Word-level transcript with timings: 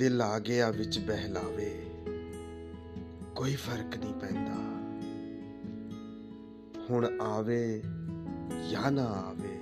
ਦਿਲ 0.00 0.22
ਆ 0.22 0.38
ਗਿਆ 0.38 0.70
ਵਿੱਚ 0.70 0.98
ਬਹਿਲਾਵੇ। 0.98 1.86
ਕੋਈ 3.36 3.54
ਫ਼ਰਕ 3.54 3.96
ਨਹੀਂ 3.96 4.14
ਪੈਂਦਾ। 4.14 4.54
ਹੁਣ 6.90 7.20
ਆਵੇ 7.20 7.82
ਜਾਂ 8.70 8.92
ਨਾ 8.92 9.02
ਆਵੇ, 9.02 9.58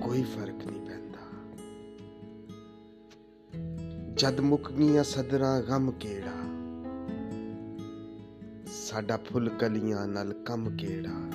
ਕੋਈ 0.00 0.22
ਫ਼ਰਕ 0.22 0.64
ਨਹੀਂ 0.66 0.86
ਪੈਂਦਾ। 0.86 1.24
ਜਦ 4.16 4.40
ਮੁੱਕ 4.40 4.72
ਗਈਆਂ 4.72 5.04
ਸਦਰਾਂ 5.04 5.62
ਗਮ 5.62 5.90
ਕਿਹੜਾ, 5.90 6.36
ਸਾਡਾ 8.66 9.16
ਫੁੱਲ 9.16 9.48
ਕਲੀਆਂ 9.48 10.08
ਨਾਲ 10.08 10.32
ਕੰਮ 10.32 10.76
ਕਿਹੜਾ। 10.76 11.30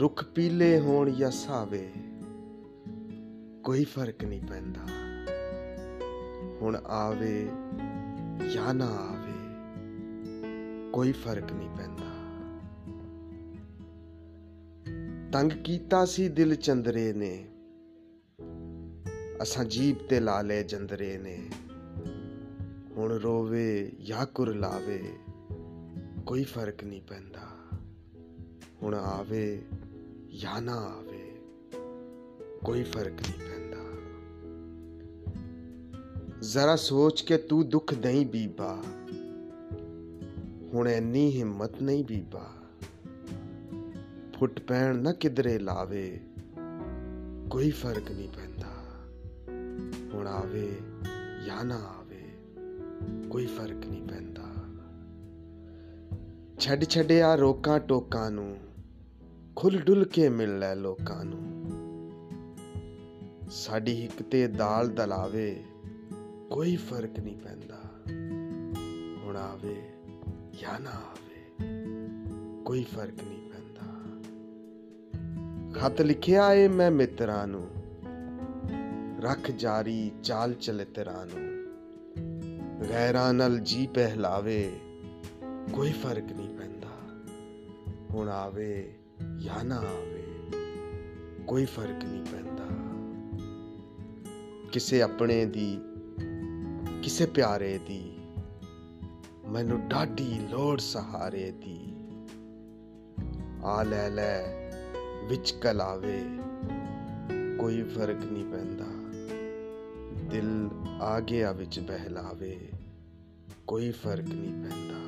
ਰੁੱਖ 0.00 0.24
ਪੀਲੇ 0.24 0.80
ਹੋਣ 0.80 1.10
ਜਾਂ 1.10 1.30
ਸਾਵੇ 1.30 1.92
ਕੋਈ 3.64 3.84
ਫ਼ਰਕ 3.84 4.24
ਨਹੀਂ 4.24 4.40
ਪੈਂਦਾ। 4.40 4.80
ਹੁਣ 6.62 6.76
ਆਵੇ 6.76 7.48
ਜਾਂ 8.54 8.74
ਨਾ 8.74 8.86
ਆਵੇ, 8.86 9.54
ਕੋਈ 10.92 11.12
ਫ਼ਰਕ 11.12 11.52
ਨਹੀਂ 11.52 11.70
ਪੈਂਦਾ। 11.70 12.12
ਤੰਗ 15.32 15.52
ਕੀਤਾ 15.52 16.04
ਸੀ 16.04 16.28
ਦਿਲ 16.28 16.54
ਚੰਦਰੇ 16.54 17.12
ਨੇ, 17.12 17.48
ਅਸਾਂ 19.42 19.64
ਜੀਬ 19.64 19.96
ਤੇ 19.96 20.20
ਲਾ 20.20 20.42
ਲੈ 20.42 20.62
ਜੰਦਰੇ 20.62 21.18
ਨੇ। 21.18 21.50
ਹੁਣ 22.96 23.12
ਰੋਵੇ 23.12 23.92
ਜਾਂ 24.04 24.26
ਕੁਰਲਾਵੇ 24.26 25.04
ਕੋਈ 26.26 26.44
ਫ਼ਰਕ 26.44 26.84
ਨਹੀਂ 26.84 27.02
ਪੈਂਦਾ। 27.02 27.76
ਹੁਣ 28.82 28.94
ਆਵੇ 28.94 29.62
ਜਾਂ 30.40 30.62
ਨਾ 30.62 30.74
ਆਵੇ, 30.74 31.40
ਕੋਈ 32.64 32.82
ਫ਼ਰਕ 32.82 33.12
ਨਹੀਂ 33.12 33.32
ਪੈਂਦਾ। 33.32 33.51
ਜ਼ਰਾ 36.42 36.76
ਸੋਚ 36.76 37.20
ਕੇ 37.20 37.36
ਤੂੰ 37.36 37.68
ਦੁੱਖ 37.68 37.94
ਨਹੀਂ 37.94 38.26
ਬੀਬਾ। 38.26 38.82
ਹੁਣ 40.74 40.88
ਐਨੀ 40.88 41.36
ਹਿੰਮਤ 41.36 41.82
ਨਹੀਂ 41.82 42.04
ਬੀਬਾ। 42.04 42.50
ਫੁੱਟ 44.38 44.60
ਪੈਣ 44.60 44.96
ਨਾ 44.96 45.12
ਕਿਧਰੇ 45.12 45.58
ਲਾਵੇ, 45.58 46.20
ਕੋਈ 47.50 47.70
ਫ਼ਰਕ 47.70 48.12
ਨਹੀਂ 48.12 48.28
ਪੈਂਦਾ। 48.28 48.68
ਹੁਣ 50.14 50.26
ਆਵੇ 50.26 50.76
ਜਾਂ 51.46 51.64
ਨਾ 51.64 51.76
ਆਵੇ, 51.76 52.22
ਕੋਈ 53.28 53.46
ਫ਼ਰਕ 53.46 53.86
ਨਹੀਂ 53.86 54.02
ਪੈਂਦਾ। 54.02 54.42
ਛੱਡ 56.58 56.84
ਛੱਡਿਆ 56.84 57.34
ਰੋਕਾਂ 57.34 57.80
ਟੋਕਾਂ 57.80 58.30
ਨੂੰ 58.30 58.56
ਖੁੱਲ 59.56 59.80
ਡੁੱਲ 59.80 60.04
ਕੇ 60.04 60.28
ਮਿਲ 60.28 60.58
ਲੈ 60.58 60.74
ਲੋਕਾਂ 60.74 61.24
ਨੂੰ। 61.24 61.42
ਸਾਡੀ 63.50 64.02
ਹਿੱਕ 64.02 64.22
ਤੇ 64.22 64.46
ਦਾਲ 64.46 64.88
ਦਲਾਵੇ 64.88 65.64
ਕੋਈ 66.52 66.76
ਫ਼ਰਕ 66.76 67.20
ਨਹੀਂ 67.20 67.36
ਪੈਂਦਾ। 67.36 67.82
ਹੁਣ 69.24 69.36
ਆਵੇ 69.36 69.76
ਜਾਂ 70.60 70.80
ਨਾ 70.80 70.90
ਆਵੇ, 70.90 71.56
ਕੋਈ 72.64 72.84
ਫ਼ਰਕ 72.84 73.22
ਨਹੀਂ 73.22 73.50
ਪੈਂਦਾ। 73.50 73.86
ਖਤ 75.80 76.02
ਲਿਖਿਆ 76.02 76.52
ਏ 76.52 76.68
ਮੈਂ 76.68 76.90
ਮਿੱਤਰਾਂ 76.90 77.46
ਨੂੰ, 77.46 77.68
ਰੱਖ 79.20 79.50
ਜਾਰੀ 79.50 80.12
ਚਾਲ 80.22 80.54
ਚਲਿਤਰਾਂ 80.54 81.26
ਨੂੰ। 81.26 81.66
ਗੈਰਾਂ 82.88 83.34
ਨਾਲ 83.34 83.58
ਜੀ 83.58 83.86
ਪਹਿਲਾਵੇ, 83.86 84.80
ਕੋਈ 85.72 85.92
ਫ਼ਰਕ 85.92 86.32
ਨਹੀਂ 86.32 86.56
ਪੈਂਦਾ। 86.56 86.88
ਹੁਣ 88.10 88.28
ਆਵੇ 88.28 88.94
ਜਾਂ 89.38 89.64
ਨਾ 89.64 89.76
ਆਵੇ, 89.76 90.24
ਕੋਈ 91.46 91.64
ਫ਼ਰਕ 91.64 92.04
ਨਹੀਂ 92.04 92.24
ਪੈਂਦਾ। 92.24 92.66
ਕਿਸੇ 94.72 95.02
ਆਪਣੇ 95.02 95.46
ਦੀ 95.46 95.80
ਕਿਸੇ 97.02 97.26
ਪਿਆਰੇ 97.26 97.78
ਦੀ, 97.78 98.16
ਮੈਨੂੰ 99.48 99.88
ਡਾਢੀ 99.88 100.48
ਲੋੜ 100.50 100.80
ਸਹਾਰੇ 100.80 101.50
ਦੀ। 101.50 101.94
ਆ 103.64 103.82
ਲੈ 103.82 104.10
ਲੈ, 104.10 104.42
ਵਿੱਚ 105.28 105.50
ਕਲਾਵੇ, 105.52 106.22
ਕੋਈ 107.58 107.82
ਫ਼ਰਕ 107.82 108.24
ਨਹੀਂ 108.24 108.44
ਪੈਂਦਾ। 108.44 108.86
ਦਿਲ 110.28 110.68
ਆ 111.02 111.20
ਗਿਆ 111.20 111.52
ਵਿੱਚ 111.52 111.80
ਬਹਿਲਾਵੇ, 111.80 112.68
ਕੋਈ 113.66 113.90
ਫ਼ਰਕ 113.90 114.24
ਨਹੀਂ 114.24 114.54
ਪੈਂਦਾ। 114.54 115.00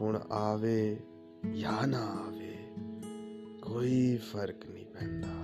ਹੁਣ 0.00 0.20
ਆਵੇ 0.30 0.96
ਜਾਂ 1.54 1.86
ਨਾ 1.86 2.00
ਆਵੇ, 2.00 2.56
ਕੋਈ 3.62 4.16
ਫ਼ਰਕ 4.16 4.66
ਨਹੀਂ 4.66 4.86
ਪੈਂਦਾ। 4.86 5.37